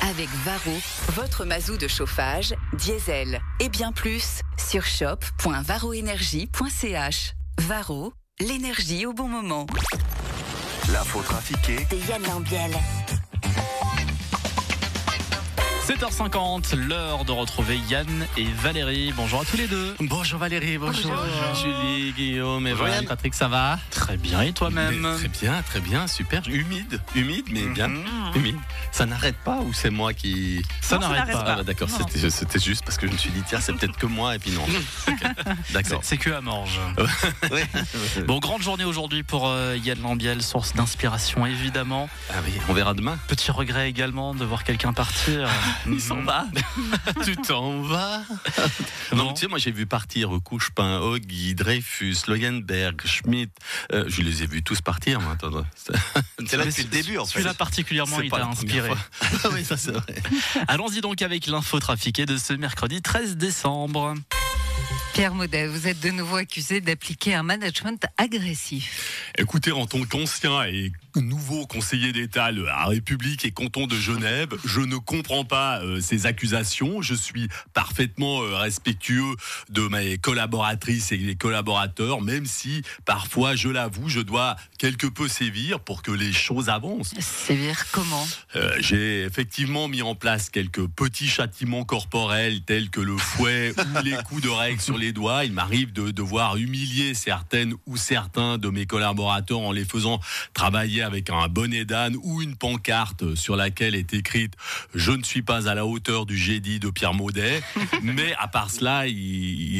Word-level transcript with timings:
avec 0.00 0.28
Varro, 0.44 0.76
votre 1.10 1.44
mazou 1.44 1.76
de 1.76 1.86
chauffage, 1.86 2.52
diesel 2.72 3.40
et 3.60 3.68
bien 3.68 3.92
plus 3.92 4.40
sur 4.56 4.84
shop.varroénergie.ch. 4.84 7.34
Varro, 7.60 8.12
l'énergie 8.40 9.06
au 9.06 9.12
bon 9.12 9.28
moment. 9.28 9.66
L'info 10.90 11.22
trafiquée 11.22 11.86
de 11.90 11.96
Yann 12.08 12.24
Lambiel. 12.24 12.72
7h50, 15.92 16.74
l'heure 16.74 17.26
de 17.26 17.32
retrouver 17.32 17.76
Yann 17.90 18.26
et 18.38 18.46
Valérie. 18.62 19.12
Bonjour 19.14 19.42
à 19.42 19.44
tous 19.44 19.58
les 19.58 19.66
deux. 19.66 19.94
Bonjour 20.00 20.38
Valérie, 20.38 20.78
bonjour, 20.78 21.12
Julie, 21.54 22.12
Guillaume 22.12 22.66
et 22.66 22.70
Bonjour 22.70 22.86
Yann. 22.88 22.96
Yann. 22.96 23.06
Patrick, 23.06 23.34
ça 23.34 23.46
va? 23.48 23.78
Très 23.90 24.16
bien, 24.16 24.40
et 24.40 24.54
toi-même? 24.54 25.06
Très 25.18 25.28
bien, 25.28 25.60
très 25.60 25.80
bien, 25.80 26.06
super. 26.06 26.40
Humide, 26.48 26.98
humide, 27.14 27.44
mais 27.50 27.66
bien 27.66 27.90
humide. 28.34 28.56
Ça 28.90 29.04
n'arrête 29.04 29.36
pas 29.44 29.58
ou 29.58 29.74
c'est 29.74 29.90
moi 29.90 30.14
qui. 30.14 30.62
Ça 30.80 30.96
n'arrête 30.96 31.30
pas. 31.30 31.56
Ah, 31.58 31.62
D'accord, 31.62 31.88
c'était 31.90 32.58
juste 32.58 32.84
parce 32.86 32.96
que 32.96 33.06
je 33.06 33.12
me 33.12 33.18
suis 33.18 33.30
dit, 33.30 33.42
tiens, 33.46 33.60
c'est 33.60 33.74
peut-être 33.74 33.98
que 33.98 34.06
moi 34.06 34.34
et 34.34 34.38
puis 34.38 34.52
non. 34.52 34.64
C'est- 35.04 35.72
D'accord. 35.74 36.00
C'est 36.02 36.16
que 36.16 36.30
à 36.30 36.40
Morge. 36.40 36.80
Bon, 38.26 38.38
grande 38.38 38.62
journée 38.62 38.84
aujourd'hui 38.84 39.22
pour 39.24 39.46
euh, 39.48 39.76
Yann 39.76 40.00
Lambiel, 40.00 40.42
source 40.42 40.72
d'inspiration 40.74 41.44
évidemment. 41.44 42.08
Ah 42.30 42.36
oui, 42.46 42.52
on 42.68 42.72
verra 42.72 42.94
demain. 42.94 43.18
Petit 43.28 43.50
regret 43.50 43.90
également 43.90 44.34
de 44.34 44.44
voir 44.44 44.64
quelqu'un 44.64 44.94
partir. 44.94 45.48
Il 45.86 46.00
s'en 46.00 46.16
Mhm. 46.16 46.24
va. 46.26 46.46
tu 47.24 47.36
t'en 47.36 47.80
vas. 47.82 48.22
Non. 49.12 49.24
Donc, 49.24 49.34
tu 49.34 49.40
sais, 49.42 49.46
moi, 49.48 49.58
j'ai 49.58 49.70
vu 49.72 49.84
partir 49.86 50.30
Couchepin, 50.42 50.98
Hoggy, 51.00 51.54
Dreyfus, 51.54 52.16
Loyenberg, 52.28 53.02
Schmidt. 53.04 53.52
Euh, 53.92 54.04
je 54.08 54.22
les 54.22 54.42
ai 54.42 54.46
vus 54.46 54.62
tous 54.62 54.80
partir, 54.80 55.20
moi. 55.20 55.32
Attends, 55.34 55.50
C'est 56.46 56.56
là 56.56 56.64
depuis 56.64 56.84
le 56.84 56.88
début 56.88 57.18
en 57.18 57.26
fait. 57.26 57.32
Celui-là 57.34 57.54
particulièrement, 57.54 58.20
il 58.20 58.30
t'a 58.30 58.46
inspiré. 58.46 58.90
Ah 59.44 59.48
oui, 59.52 59.64
ça 59.64 59.76
c'est 59.76 59.90
vrai. 59.92 60.14
Allons-y 60.68 61.00
donc 61.02 61.20
avec 61.22 61.46
l'info 61.46 61.78
trafiquée 61.78 62.24
de 62.26 62.36
ce 62.38 62.52
mercredi 62.54 63.02
13 63.02 63.36
décembre. 63.36 64.14
Pierre 65.12 65.34
Maudet, 65.34 65.66
vous 65.66 65.86
êtes 65.88 66.00
de 66.00 66.08
nouveau 66.10 66.36
accusé 66.36 66.80
d'appliquer 66.80 67.34
un 67.34 67.42
management 67.42 68.02
agressif. 68.16 69.28
Écoutez, 69.36 69.70
en 69.72 69.86
tant 69.86 70.02
qu'ancien 70.04 70.64
et 70.64 70.90
nouveau 71.20 71.66
conseiller 71.66 72.12
d'État 72.12 72.46
à 72.46 72.52
la 72.52 72.84
République 72.86 73.44
et 73.44 73.50
canton 73.50 73.86
de 73.86 73.96
Genève, 73.96 74.48
je 74.64 74.80
ne 74.80 74.96
comprends 74.96 75.44
pas 75.44 75.80
euh, 75.80 76.00
ces 76.00 76.26
accusations. 76.26 77.02
Je 77.02 77.14
suis 77.14 77.48
parfaitement 77.74 78.42
euh, 78.42 78.56
respectueux 78.56 79.36
de 79.70 79.88
mes 79.88 80.18
collaboratrices 80.18 81.12
et 81.12 81.16
les 81.16 81.36
collaborateurs, 81.36 82.20
même 82.20 82.46
si 82.46 82.82
parfois, 83.04 83.54
je 83.56 83.68
l'avoue, 83.68 84.08
je 84.08 84.20
dois 84.20 84.56
quelque 84.78 85.06
peu 85.06 85.28
sévir 85.28 85.80
pour 85.80 86.02
que 86.02 86.10
les 86.10 86.32
choses 86.32 86.68
avancent. 86.68 87.14
Sévère 87.20 87.90
comment? 87.90 88.26
Euh, 88.56 88.76
J'ai 88.80 89.22
effectivement 89.22 89.88
mis 89.88 90.02
en 90.02 90.14
place 90.14 90.50
quelques 90.50 90.86
petits 90.86 91.28
châtiments 91.28 91.84
corporels 91.84 92.62
tels 92.62 92.90
que 92.90 93.00
le 93.00 93.16
fouet 93.16 93.74
ou 93.78 94.02
les 94.02 94.16
coups 94.24 94.42
de 94.42 94.48
règle 94.48 94.80
sur 94.80 94.98
les 94.98 95.12
doigts. 95.12 95.44
Il 95.44 95.52
m'arrive 95.52 95.92
de 95.92 96.10
devoir 96.10 96.56
humilier 96.56 97.14
certaines 97.14 97.74
ou 97.86 97.96
certains 97.96 98.58
de 98.58 98.68
mes 98.68 98.86
collaborateurs 98.86 99.60
en 99.60 99.72
les 99.72 99.84
faisant 99.84 100.20
travailler 100.54 101.01
avec 101.02 101.30
un 101.30 101.48
bonnet 101.48 101.84
d'âne 101.84 102.16
ou 102.22 102.42
une 102.42 102.56
pancarte 102.56 103.34
sur 103.34 103.56
laquelle 103.56 103.94
est 103.94 104.14
écrite 104.14 104.54
Je 104.94 105.12
ne 105.12 105.22
suis 105.22 105.42
pas 105.42 105.68
à 105.68 105.74
la 105.74 105.86
hauteur 105.86 106.26
du 106.26 106.36
génie 106.36 106.78
de 106.78 106.90
Pierre 106.90 107.14
Maudet. 107.14 107.62
Mais 108.02 108.34
à 108.38 108.48
part 108.48 108.70
cela, 108.70 109.06
il, 109.06 109.16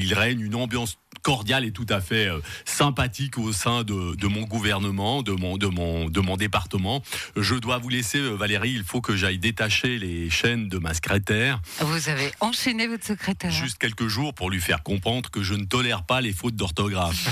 il 0.05 0.15
règne 0.15 0.41
une 0.41 0.55
ambiance 0.55 0.99
cordiale 1.23 1.65
et 1.65 1.71
tout 1.71 1.87
à 1.89 2.01
fait 2.01 2.27
euh, 2.27 2.41
sympathique 2.65 3.39
au 3.39 3.53
sein 3.53 3.85
de, 3.85 4.17
de 4.17 4.27
mon 4.27 4.43
gouvernement, 4.43 5.23
de 5.23 5.31
mon, 5.33 5.57
de, 5.57 5.69
mon, 5.69 6.09
de 6.09 6.21
mon 6.21 6.37
département. 6.37 7.01
Je 7.37 7.55
dois 7.55 7.79
vous 7.79 7.91
laisser, 7.91 8.19
euh, 8.19 8.31
Valérie, 8.35 8.73
il 8.73 8.83
faut 8.83 9.01
que 9.01 9.15
j'aille 9.15 9.39
détacher 9.39 9.99
les 9.99 10.31
chaînes 10.31 10.69
de 10.69 10.79
ma 10.79 10.95
secrétaire 10.95 11.61
Vous 11.81 12.09
avez 12.09 12.33
enchaîné 12.41 12.89
votre 12.89 13.07
secrétaire. 13.07 13.53
juste 13.53 13.79
quelques 13.79 14.09
jours 14.09 14.35
pour 14.35 14.51
lui 14.51 14.61
faire 14.61 14.83
comprendre 14.83 15.31
que 15.31 15.43
je 15.43 15.55
ne 15.55 15.65
tolère 15.65 16.03
pas 16.03 16.21
les 16.21 16.33
fautes 16.33 16.57
d'orthographe. 16.57 17.29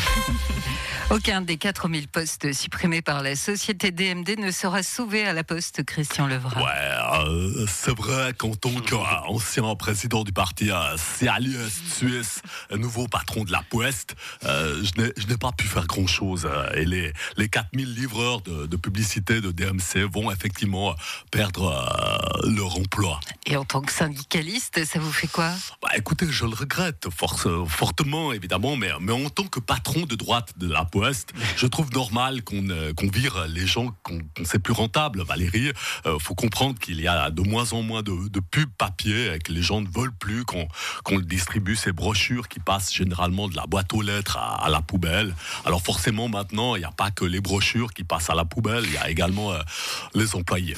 Aucun 1.11 1.40
des 1.40 1.57
4000 1.57 2.07
postes 2.07 2.52
supprimés 2.52 3.02
par 3.02 3.22
la 3.24 3.34
société 3.34 3.80
DMD 3.86 4.39
ne 4.39 4.51
sera 4.51 4.83
sauvé 4.83 5.24
à 5.27 5.33
la 5.33 5.45
poste 5.45 5.83
Christian 5.85 6.27
Levra. 6.27 6.61
Ouais, 6.63 7.24
euh, 7.27 7.67
c'est 7.67 7.96
vrai 7.96 8.33
qu'en 8.36 8.55
tant 8.55 8.70
qu'ancien 8.80 9.74
président 9.74 10.23
du 10.24 10.33
parti 10.33 10.70
euh, 10.70 10.96
suisse, 10.96 12.42
euh, 12.73 12.77
nouveau 12.77 13.07
patron 13.08 13.45
de 13.45 13.52
la 13.52 13.63
Poste, 13.69 14.14
euh, 14.45 14.83
je 14.85 15.01
n'ai- 15.27 15.36
pas 15.36 15.52
pu 15.52 15.67
faire 15.67 15.86
grand-chose. 15.86 16.46
euh, 16.51 16.70
et 16.74 16.85
les, 16.85 17.13
les 17.36 17.48
4000 17.48 17.95
livreurs 17.95 18.40
de, 18.42 18.67
de 18.67 18.77
publicité 18.77 19.40
de 19.40 19.51
DMC 19.52 20.05
vont 20.13 20.30
effectivement 20.30 20.95
perdre 21.30 21.69
euh, 22.45 22.51
leur 22.55 22.77
emploi. 22.77 23.20
Et 23.46 23.57
en 23.57 23.64
tant 23.64 23.80
que 23.80 23.92
syndicaliste, 23.92 24.85
ça 24.85 24.98
vous 24.98 25.13
fait 25.13 25.29
quoi? 25.29 25.51
Bah, 25.83 25.89
écoutez, 25.96 26.27
je 26.30 26.45
le 26.45 26.55
regrette 26.55 27.08
force- 27.11 27.48
fortement, 27.69 28.33
évidemment, 28.33 28.77
mais, 28.77 28.90
mais 29.01 29.13
en 29.13 29.30
tant 29.30 29.45
que 29.45 29.61
patron 29.61 30.02
de 30.05 30.14
droite 30.14 30.51
de 30.58 30.70
la 30.70 30.85
Poste, 30.85 31.33
je 31.57 31.67
trouve 31.67 31.90
normal 31.92 32.42
qu'on 32.42 32.69
euh, 32.70 32.92
qu'on 32.92 33.08
vire 33.08 33.46
les 33.48 33.67
gens 33.70 33.95
sait 34.45 34.58
plus 34.58 34.73
rentables. 34.73 35.23
Valérie, 35.23 35.73
euh, 36.07 36.19
faut 36.19 36.35
comprendre 36.35 36.79
qu'il 36.79 37.01
y 37.01 37.08
a 37.08 37.31
de 37.31 37.42
moins 37.42 37.73
en 37.73 37.83
moins 37.83 38.03
de, 38.03 38.29
de 38.29 38.41
pubs 38.41 38.69
papier 38.77 39.35
et 39.35 39.39
que 39.39 39.53
les 39.53 39.63
gens 39.63 39.81
ne 39.81 39.89
veulent 39.89 40.13
plus 40.13 40.45
qu'on 40.45 40.69
qu'on 41.05 41.19
distribue 41.19 41.77
ces 41.77 41.92
brochures 41.92 42.48
qui 42.48 42.61
passent 42.61 42.92
généralement 42.92 43.48
de 43.48 43.57
la 43.57 43.67
boîte 43.67 43.92
aux 43.92 44.03
lettres 44.03 44.36
à, 44.36 44.67
à 44.67 44.69
la 44.69 44.83
poubelle. 44.83 45.35
Alors 45.64 45.83
forcément, 45.83 46.29
maintenant, 46.29 46.75
il 46.77 46.81
n'y 46.81 46.85
a 46.85 46.92
pas 46.92 47.11
que 47.11 47.25
les 47.25 47.41
brochures 47.41 47.92
qui 47.92 48.05
passent 48.05 48.31
à 48.31 48.35
la 48.35 48.45
poubelle, 48.45 48.85
il 48.86 48.92
y 48.92 48.98
a 48.98 49.08
également 49.08 49.53
euh, 49.53 49.61
les 50.14 50.35
employés. 50.35 50.77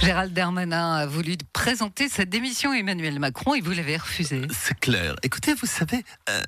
Gérald 0.00 0.32
Darmanin 0.32 0.94
a 0.94 1.06
voulu 1.06 1.36
présenter 1.52 2.08
sa 2.08 2.24
démission 2.24 2.70
à 2.70 2.76
Emmanuel 2.76 3.18
Macron 3.18 3.54
et 3.54 3.60
vous 3.60 3.72
l'avez 3.72 3.96
refusé. 3.96 4.42
C'est 4.50 4.78
clair. 4.78 5.16
Écoutez, 5.22 5.54
vous 5.54 5.66
savez, 5.66 6.04
euh, 6.30 6.42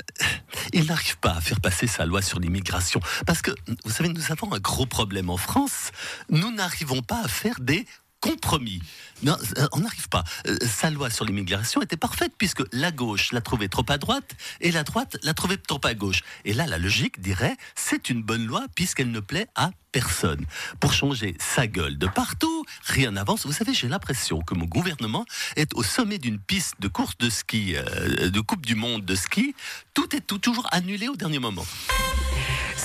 il 0.72 0.86
n'arrive 0.86 1.18
pas 1.18 1.32
à 1.32 1.40
faire 1.40 1.60
passer 1.60 1.86
sa 1.86 2.06
loi 2.06 2.22
sur 2.22 2.38
l'immigration. 2.38 3.00
Parce 3.26 3.42
que, 3.42 3.50
vous 3.84 3.90
savez, 3.90 4.08
nous 4.08 4.32
avons 4.32 4.52
un 4.52 4.60
gros 4.60 4.86
problème 4.86 5.30
en 5.30 5.36
France. 5.36 5.90
Nous 6.28 6.52
n'arrivons 6.52 7.02
pas 7.02 7.22
à 7.24 7.28
faire 7.28 7.60
des 7.60 7.86
compromis. 8.20 8.80
Non, 9.22 9.36
euh, 9.58 9.66
on 9.72 9.80
n'arrive 9.80 10.08
pas. 10.08 10.24
Euh, 10.46 10.56
sa 10.66 10.90
loi 10.90 11.10
sur 11.10 11.24
l'immigration 11.24 11.82
était 11.82 11.96
parfaite 11.96 12.32
puisque 12.38 12.62
la 12.72 12.90
gauche 12.90 13.32
l'a 13.32 13.40
trouvée 13.40 13.68
trop 13.68 13.84
à 13.88 13.98
droite 13.98 14.34
et 14.60 14.70
la 14.72 14.82
droite 14.82 15.18
l'a 15.22 15.34
trouvée 15.34 15.58
trop 15.58 15.80
à 15.84 15.94
gauche. 15.94 16.22
Et 16.44 16.52
là, 16.54 16.66
la 16.66 16.78
logique 16.78 17.20
dirait, 17.20 17.56
c'est 17.74 18.08
une 18.10 18.22
bonne 18.22 18.46
loi 18.46 18.66
puisqu'elle 18.74 19.10
ne 19.10 19.20
plaît 19.20 19.46
à 19.56 19.70
personne. 19.92 20.44
Pour 20.78 20.92
changer 20.92 21.34
sa 21.38 21.66
gueule 21.66 21.98
de 21.98 22.06
partout, 22.06 22.64
rien 22.86 23.10
n'avance. 23.10 23.44
Vous 23.44 23.52
savez, 23.52 23.74
j'ai 23.74 23.88
l'impression 23.88 24.40
que 24.40 24.54
mon 24.54 24.66
gouvernement 24.66 25.24
est 25.56 25.74
au 25.74 25.82
sommet 25.82 26.18
d'une 26.18 26.38
piste 26.38 26.74
de 26.80 26.88
course 26.88 27.18
de 27.18 27.28
ski, 27.28 27.74
euh, 27.76 28.30
de 28.30 28.40
Coupe 28.40 28.64
du 28.64 28.74
Monde 28.74 29.04
de 29.04 29.14
ski. 29.14 29.54
Tout 29.94 30.14
est 30.14 30.20
tout- 30.26 30.38
toujours 30.38 30.68
annulé 30.72 31.08
au 31.08 31.16
dernier 31.16 31.40
moment. 31.40 31.66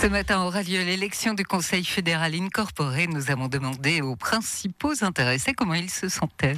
Ce 0.02 0.08
matin 0.08 0.42
aura 0.42 0.62
lieu 0.62 0.84
l'élection 0.84 1.34
du 1.34 1.46
Conseil 1.46 1.86
fédéral 1.86 2.36
incorporé. 2.36 3.08
Nous 3.08 3.32
avons 3.32 3.48
demandé 3.48 4.02
aux 4.02 4.18
principaux 4.18 5.04
intéressés 5.04 5.54
comment 5.54 5.74
ils 5.74 5.90
se 5.90 6.10
sentaient. 6.10 6.58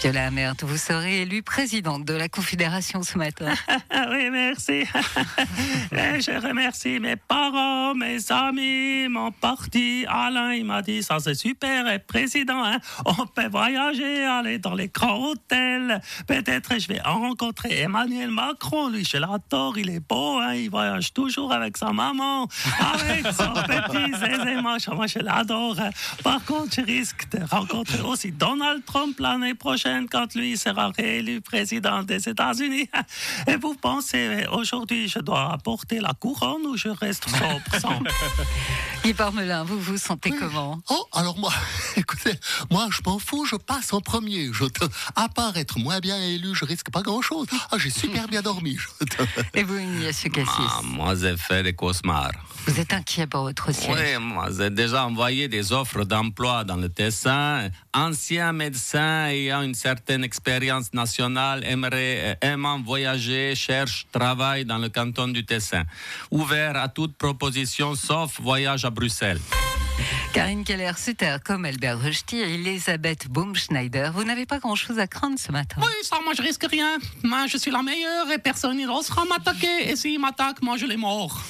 Viola 0.00 0.26
Amert, 0.26 0.54
vous 0.62 0.76
serez 0.76 1.22
élue 1.22 1.42
présidente 1.42 2.04
de 2.04 2.12
la 2.12 2.28
Confédération 2.28 3.02
ce 3.02 3.16
matin. 3.16 3.54
Ah 3.96 4.08
oui, 4.10 4.28
merci. 4.30 4.72
Et 5.92 6.20
je 6.20 6.46
remercie 6.46 6.98
mes 6.98 7.14
parents, 7.16 7.94
mes 7.94 8.18
amis, 8.30 9.08
mon 9.08 9.30
parti. 9.30 10.04
Alain, 10.08 10.52
il 10.52 10.64
m'a 10.64 10.82
dit, 10.82 11.02
ça 11.02 11.18
c'est 11.20 11.34
super, 11.34 11.86
être 11.86 12.06
président. 12.06 12.62
hein. 12.64 12.78
On 13.06 13.26
peut 13.26 13.46
voyager, 13.48 14.24
aller 14.24 14.58
dans 14.58 14.74
les 14.74 14.88
grands 14.88 15.16
hôtels. 15.30 16.00
Peut-être 16.26 16.78
je 16.78 16.88
vais 16.88 17.00
rencontrer 17.00 17.80
Emmanuel 17.82 18.30
Macron. 18.30 18.88
Lui, 18.88 19.04
je 19.04 19.16
l'adore, 19.16 19.78
il 19.78 19.88
est 19.90 20.00
beau. 20.06 20.38
hein. 20.40 20.54
Il 20.54 20.70
voyage 20.70 21.12
toujours 21.12 21.52
avec 21.52 21.76
sa 21.76 21.92
maman, 21.92 22.48
avec 22.80 23.24
son 23.28 23.52
petit 23.52 24.12
zézé. 24.18 24.60
Moi, 24.60 24.76
je- 24.78 24.90
moi, 24.90 25.06
je 25.06 25.20
l'adore. 25.20 25.78
hein. 25.80 25.90
Par 26.24 26.44
contre, 26.44 26.74
je 26.76 26.80
risque 26.82 27.28
de 27.30 27.42
rencontrer 27.48 28.00
aussi 28.02 28.32
Donald 28.32 28.84
Trump 28.84 29.18
l'année 29.20 29.54
prochaine 29.54 29.83
quand 30.10 30.34
lui 30.34 30.56
sera 30.56 30.90
réélu 30.96 31.40
président 31.40 32.02
des 32.02 32.28
États-Unis. 32.28 32.88
Et 33.46 33.56
vous 33.56 33.74
pensez, 33.74 34.46
aujourd'hui, 34.52 35.08
je 35.08 35.18
dois 35.18 35.52
apporter 35.52 36.00
la 36.00 36.12
couronne 36.14 36.62
ou 36.66 36.76
je 36.76 36.88
reste 36.88 37.28
sobre 37.28 37.80
sans? 37.80 38.00
Guy 39.04 39.12
Parmelin, 39.14 39.64
vous 39.64 39.78
vous 39.78 39.98
sentez 39.98 40.30
comment? 40.30 40.80
Oh, 40.88 41.06
alors 41.12 41.38
moi, 41.38 41.52
écoutez, 41.96 42.32
moi 42.70 42.88
je 42.90 43.00
m'en 43.04 43.18
fous, 43.18 43.44
je 43.44 43.56
passe 43.56 43.92
en 43.92 44.00
premier. 44.00 44.50
Je 44.52 44.64
te- 44.64 44.84
à 45.14 45.28
part 45.28 45.56
être 45.56 45.78
moins 45.78 46.00
bien 46.00 46.18
élu, 46.18 46.54
je 46.54 46.64
risque 46.64 46.90
pas 46.90 47.02
grand-chose. 47.02 47.46
Ah, 47.70 47.76
j'ai 47.78 47.90
super 47.90 48.26
bien 48.28 48.40
dormi. 48.42 48.76
Je 48.78 49.04
te- 49.04 49.22
Et 49.54 49.62
vous, 49.62 49.76
Ignacio 49.78 50.30
Cassis? 50.30 50.48
Ah, 50.58 50.80
moi, 50.82 51.14
j'ai 51.14 51.36
fait 51.36 51.62
des 51.62 51.74
cauchemars. 51.74 52.32
Vous 52.66 52.80
êtes 52.80 52.94
inquiet 52.94 53.26
pour 53.26 53.42
votre 53.42 53.72
siège? 53.74 53.94
Oui, 53.94 54.22
moi, 54.24 54.48
j'ai 54.56 54.70
déjà 54.70 55.04
envoyé 55.04 55.48
des 55.48 55.72
offres 55.72 56.04
d'emploi 56.04 56.64
dans 56.64 56.76
le 56.76 56.88
Tessin. 56.88 57.68
Ancien 57.92 58.52
médecin 58.54 59.26
ayant 59.26 59.60
une 59.62 59.73
certaine 59.74 60.24
expérience 60.24 60.92
nationale 60.92 61.64
aimerait, 61.64 62.36
euh, 62.42 62.52
aimant 62.52 62.80
voyager, 62.80 63.54
cherche 63.54 64.06
travail 64.12 64.64
dans 64.64 64.78
le 64.78 64.88
canton 64.88 65.28
du 65.28 65.44
Tessin. 65.44 65.84
Ouvert 66.30 66.76
à 66.76 66.88
toute 66.88 67.16
proposition 67.16 67.94
sauf 67.94 68.40
voyage 68.40 68.84
à 68.84 68.90
Bruxelles. 68.90 69.40
Karine 70.32 70.64
Keller-Sutter, 70.64 71.36
comme 71.44 71.64
Albert 71.64 72.00
Rechti 72.00 72.36
et 72.36 72.54
Elisabeth 72.54 73.28
Baumschneider, 73.28 74.10
vous 74.12 74.24
n'avez 74.24 74.46
pas 74.46 74.58
grand-chose 74.58 74.98
à 74.98 75.06
craindre 75.06 75.38
ce 75.38 75.52
matin. 75.52 75.76
Oui, 75.80 75.92
ça, 76.02 76.16
moi, 76.24 76.32
je 76.36 76.42
risque 76.42 76.66
rien. 76.68 76.98
Moi, 77.22 77.46
je 77.46 77.56
suis 77.56 77.70
la 77.70 77.82
meilleure 77.82 78.30
et 78.32 78.38
personne 78.38 78.76
n'osera 78.76 79.24
m'attaquer. 79.26 79.90
Et 79.90 79.96
s'il 79.96 80.18
m'attaque, 80.20 80.60
moi, 80.62 80.76
je 80.76 80.86
l'ai 80.86 80.96
mort. 80.96 81.40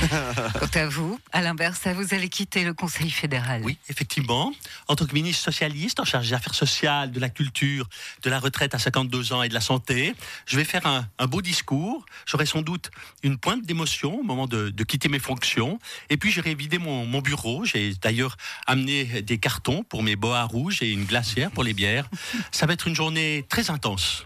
Quant 0.58 0.80
à 0.80 0.86
vous, 0.86 1.20
Alain 1.32 1.54
Berset, 1.54 1.92
vous 1.92 2.14
allez 2.14 2.30
quitter 2.30 2.64
le 2.64 2.72
Conseil 2.72 3.10
fédéral. 3.10 3.60
Oui, 3.64 3.76
effectivement. 3.90 4.52
En 4.88 4.96
tant 4.96 5.04
que 5.04 5.12
ministre 5.12 5.44
socialiste 5.44 6.00
en 6.00 6.04
charge 6.04 6.28
des 6.28 6.34
affaires 6.34 6.54
sociales, 6.54 7.10
de 7.10 7.20
la 7.20 7.28
culture, 7.28 7.88
de 8.22 8.30
la 8.30 8.38
retraite 8.38 8.74
à 8.74 8.78
52 8.78 9.34
ans 9.34 9.42
et 9.42 9.50
de 9.50 9.54
la 9.54 9.60
santé, 9.60 10.14
je 10.46 10.56
vais 10.56 10.64
faire 10.64 10.86
un, 10.86 11.06
un 11.18 11.26
beau 11.26 11.42
discours. 11.42 12.06
J'aurai 12.24 12.46
sans 12.46 12.62
doute 12.62 12.90
une 13.22 13.36
pointe 13.36 13.62
d'émotion 13.66 14.20
au 14.20 14.22
moment 14.22 14.46
de, 14.46 14.70
de 14.70 14.84
quitter 14.84 15.10
mes 15.10 15.18
fonctions. 15.18 15.78
Et 16.08 16.16
puis, 16.16 16.30
j'irai 16.30 16.54
vider 16.54 16.78
mon, 16.78 17.04
mon 17.04 17.20
bureau. 17.20 17.66
J'ai 17.66 17.89
d'ailleurs 17.98 18.36
amené 18.66 19.22
des 19.22 19.38
cartons 19.38 19.82
pour 19.82 20.02
mes 20.02 20.16
boas 20.16 20.44
rouges 20.44 20.82
et 20.82 20.90
une 20.90 21.04
glacière 21.04 21.50
pour 21.50 21.64
les 21.64 21.74
bières. 21.74 22.08
Ça 22.52 22.66
va 22.66 22.74
être 22.74 22.86
une 22.86 22.94
journée 22.94 23.44
très 23.48 23.70
intense. 23.70 24.24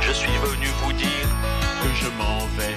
Je 0.00 0.12
suis 0.12 0.26
venu 0.26 0.66
vous 0.82 0.92
dire 0.92 1.28
que 1.82 1.88
je 2.00 2.08
m'en 2.16 2.38
vais. 2.56 2.76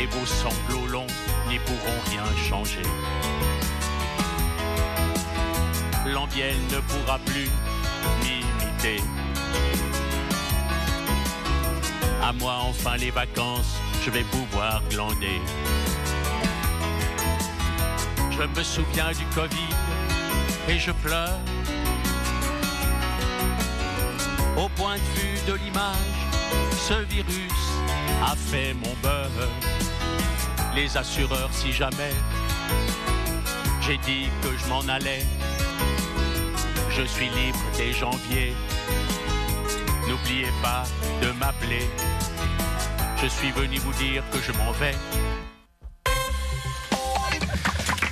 Et 0.00 0.06
vos 0.06 0.26
sanglots 0.26 0.86
longs 0.86 1.06
n'y 1.48 1.58
pourront 1.58 2.00
rien 2.10 2.24
changer. 2.48 2.82
L'ambiel 6.06 6.56
ne 6.72 6.80
pourra 6.80 7.18
plus 7.18 7.48
m'imiter. 8.22 9.02
À 12.22 12.32
moi 12.32 12.58
enfin 12.62 12.96
les 12.96 13.10
vacances, 13.10 13.80
je 14.02 14.10
vais 14.10 14.24
pouvoir 14.24 14.82
glander. 14.88 15.40
Je 18.30 18.42
me 18.58 18.62
souviens 18.62 19.10
du 19.12 19.24
Covid 19.34 19.74
et 20.68 20.78
je 20.78 20.90
pleure. 20.92 21.38
Au 24.56 24.68
point 24.70 24.96
de 24.96 25.20
vue 25.20 25.38
de 25.46 25.54
l'image, 25.54 26.18
ce 26.78 26.94
virus 27.04 27.62
a 28.24 28.34
fait 28.34 28.74
mon 28.74 28.94
beurre. 29.02 29.48
Les 30.74 30.96
assureurs, 30.96 31.50
si 31.52 31.72
jamais 31.72 32.14
j'ai 33.82 33.98
dit 33.98 34.28
que 34.42 34.56
je 34.56 34.66
m'en 34.68 34.86
allais, 34.88 35.26
je 36.90 37.02
suis 37.02 37.28
libre 37.28 37.58
dès 37.76 37.92
janvier. 37.92 38.54
N'oubliez 40.08 40.52
pas 40.62 40.84
de 41.22 41.32
m'appeler. 41.32 41.88
Je 43.22 43.28
suis 43.28 43.50
venu 43.50 43.78
vous 43.78 43.92
dire 43.94 44.22
que 44.30 44.38
je 44.40 44.52
m'en 44.52 44.72
vais. 44.72 44.94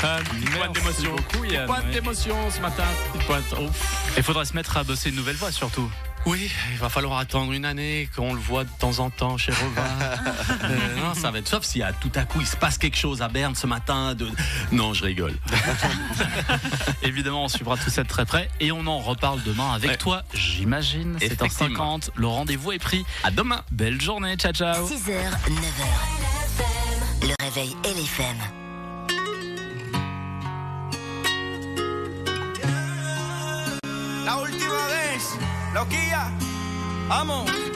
Ah, 0.02 0.18
Une 0.36 0.44
pointe 0.50 0.72
d'émotion. 0.74 1.16
Pointe 1.66 1.90
d'émotion 1.90 2.36
ce 2.50 2.60
matin. 2.60 2.84
Petite 3.12 3.26
pointe. 3.26 3.52
Ouf. 3.60 4.12
Il 4.16 4.22
faudra 4.22 4.44
se 4.44 4.54
mettre 4.54 4.76
à 4.76 4.84
bosser 4.84 5.08
une 5.10 5.16
nouvelle 5.16 5.36
voix 5.36 5.50
surtout. 5.50 5.90
Oui, 6.26 6.50
il 6.72 6.78
va 6.78 6.88
falloir 6.88 7.18
attendre 7.18 7.52
une 7.52 7.64
année 7.64 8.08
qu'on 8.14 8.34
le 8.34 8.40
voit 8.40 8.64
de 8.64 8.70
temps 8.78 8.98
en 8.98 9.08
temps 9.10 9.36
chez 9.38 9.52
Rova. 9.52 9.82
Euh, 10.64 10.96
non, 10.96 11.14
ça 11.14 11.30
va 11.30 11.38
être 11.38 11.48
sauf 11.48 11.64
si 11.64 11.82
à 11.82 11.92
tout 11.94 12.10
à 12.14 12.24
coup 12.24 12.40
il 12.40 12.46
se 12.46 12.56
passe 12.56 12.76
quelque 12.76 12.96
chose 12.96 13.22
à 13.22 13.28
Berne 13.28 13.54
ce 13.54 13.66
matin. 13.66 14.14
De... 14.14 14.28
Non, 14.72 14.92
je 14.92 15.04
rigole. 15.04 15.34
Évidemment, 17.02 17.44
on 17.44 17.48
suivra 17.48 17.76
tout 17.78 17.88
ça 17.90 18.02
de 18.02 18.08
très 18.08 18.26
près 18.26 18.50
et 18.60 18.70
on 18.72 18.86
en 18.86 18.98
reparle 18.98 19.42
demain 19.44 19.72
avec 19.72 19.90
Ouais. 19.90 19.96
toi, 19.96 20.22
j'imagine. 20.34 21.16
C'est 21.20 21.32
Effectivement. 21.32 21.98
7h50. 21.98 22.10
Le 22.16 22.26
rendez-vous 22.26 22.72
est 22.72 22.78
pris. 22.78 23.04
À 23.24 23.30
demain. 23.30 23.62
Belle 23.70 24.00
journée. 24.00 24.36
Ciao, 24.36 24.52
ciao. 24.52 24.86
6h, 24.86 25.12
9h. 25.48 27.22
Le 27.22 27.34
réveil 27.44 27.74
LFM. 27.84 28.36
Loquilla, 35.74 36.30
vamos. 37.08 37.68